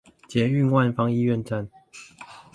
[0.27, 1.69] 捷運萬芳醫院站